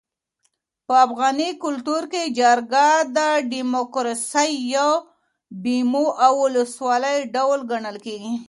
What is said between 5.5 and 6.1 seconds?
بومي